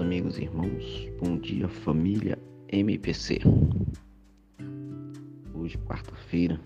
[0.00, 2.36] amigos e irmãos, bom dia família
[2.68, 3.38] MPC.
[5.54, 6.60] Hoje, quarta-feira,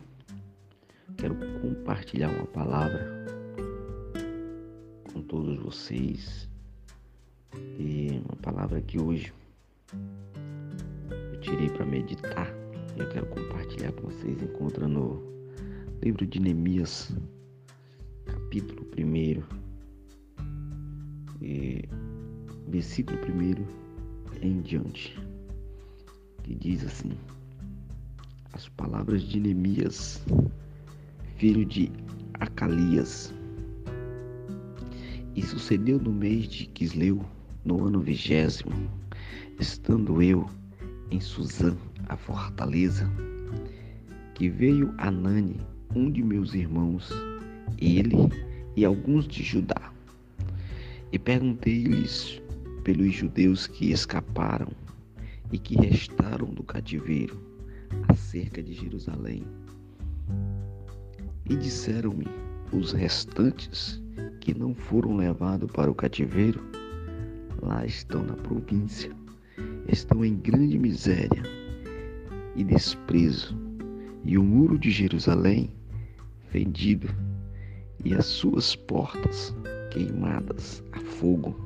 [1.19, 3.27] quero compartilhar uma palavra
[5.13, 6.49] com todos vocês.
[7.79, 9.31] E uma palavra que hoje
[9.93, 12.51] eu tirei para meditar
[12.97, 14.43] e eu quero compartilhar com vocês.
[14.43, 15.23] Encontra no
[16.03, 17.15] livro de Neemias,
[18.25, 19.64] capítulo 1.
[21.47, 21.87] E
[22.69, 23.67] versículo 1
[24.41, 25.15] em diante,
[26.43, 27.13] que diz assim:
[28.55, 30.25] As palavras de Neemias,
[31.37, 31.93] filho de
[32.41, 33.35] Acalias.
[35.37, 37.23] E sucedeu no mês de Quisleu,
[37.63, 38.73] no ano vigésimo,
[39.61, 40.49] estando eu
[41.11, 41.77] em Suzã,
[42.09, 43.07] a fortaleza,
[44.35, 45.61] que veio Anani,
[45.95, 47.11] um de meus irmãos,
[47.79, 48.17] ele
[48.75, 49.94] e alguns de Judá.
[51.13, 52.43] E perguntei-lhes
[52.83, 54.69] pelos judeus que escaparam
[55.53, 57.41] e que restaram do cativeiro
[58.09, 59.45] acerca de Jerusalém.
[61.49, 62.27] E disseram-me
[62.73, 64.03] os restantes
[64.41, 66.61] que não foram levados para o cativeiro,
[67.63, 69.11] lá estão na província,
[69.89, 71.43] estão em grande miséria
[72.57, 73.57] e desprezo,
[74.25, 75.71] e o muro de Jerusalém
[76.51, 77.09] fendido,
[78.05, 79.55] e as suas portas
[79.95, 81.57] queimadas a fogo.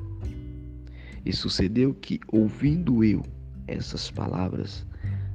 [1.25, 3.23] E sucedeu que, ouvindo eu
[3.67, 4.85] essas palavras,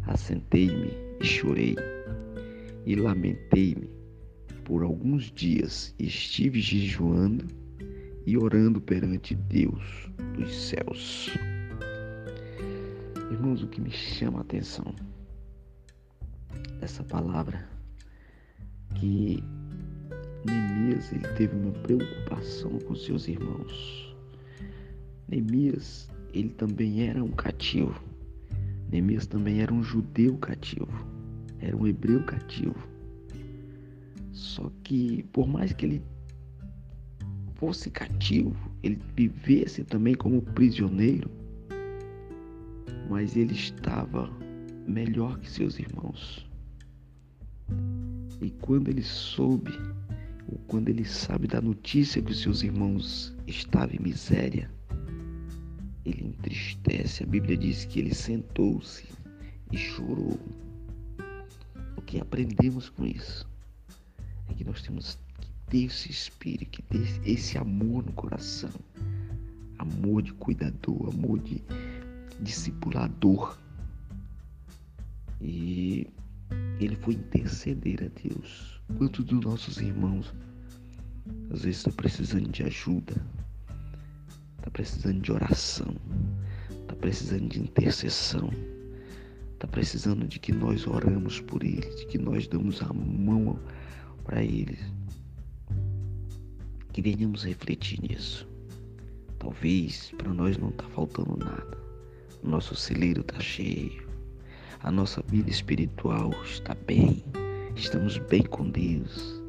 [0.07, 1.77] assentei-me e chorei,
[2.87, 3.91] e lamentei-me
[4.65, 7.45] por alguns dias, e estive jejuando
[8.25, 11.31] e orando perante Deus dos céus.
[13.31, 14.95] Irmãos, o que me chama a atenção
[16.81, 17.69] dessa palavra
[18.95, 19.43] que
[20.45, 24.15] Neemias ele teve uma preocupação com seus irmãos.
[25.29, 28.03] Neemias, ele também era um cativo.
[28.91, 31.07] Neemias também era um judeu cativo.
[31.61, 32.77] Era um hebreu cativo.
[34.33, 36.03] Só que, por mais que ele
[37.55, 41.31] fosse cativo, ele vivesse também como prisioneiro,
[43.09, 44.31] mas ele estava
[44.87, 46.47] melhor que seus irmãos.
[48.43, 49.73] E quando ele soube,
[50.49, 54.71] ou quando ele sabe da notícia que os seus irmãos estavam em miséria,
[56.05, 57.23] ele entristece.
[57.23, 59.07] A Bíblia diz que ele sentou-se
[59.73, 60.39] e chorou.
[61.97, 63.49] O que aprendemos com isso
[64.49, 68.71] é que nós temos que ter esse espírito, que ter esse amor no coração.
[69.79, 71.63] Amor de cuidador, amor de
[72.41, 73.57] discipulador.
[75.41, 76.07] E
[76.81, 78.81] ele foi interceder a Deus.
[78.99, 80.33] Quantos dos nossos irmãos
[81.51, 83.15] às vezes estão precisando de ajuda,
[84.59, 85.95] está precisando de oração,
[86.83, 88.51] está precisando de intercessão,
[89.53, 93.59] está precisando de que nós oramos por eles, de que nós damos a mão
[94.25, 94.81] para eles.
[96.93, 98.49] Que venhamos refletir nisso.
[99.39, 101.79] Talvez para nós não está faltando nada.
[102.43, 104.04] O nosso celeiro está cheio.
[104.85, 107.25] A nossa vida espiritual está bem.
[107.75, 109.43] Estamos bem com Deus.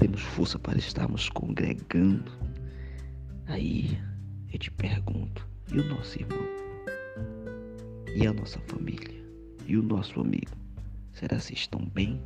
[0.00, 2.32] Temos força para estarmos congregando.
[3.46, 3.96] Aí
[4.52, 6.44] eu te pergunto, e o nosso irmão?
[8.16, 9.14] E a nossa família?
[9.64, 10.50] E o nosso amigo?
[11.12, 12.20] Será se estão bem?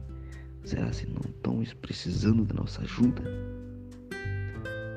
[0.65, 3.25] Será se não estão precisando da nossa ajuda?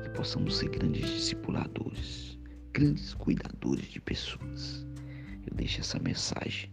[0.04, 2.38] Que possamos ser grandes discipuladores,
[2.72, 4.86] grandes cuidadores de pessoas.
[5.46, 6.70] Eu deixo essa mensagem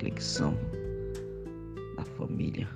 [0.00, 0.56] reflexão
[1.94, 2.66] da família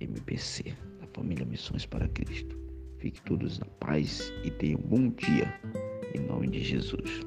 [0.00, 2.58] MPC, da família Missões para Cristo.
[2.96, 5.52] Fique todos na paz e tenham um bom dia,
[6.14, 7.20] em nome de Jesus.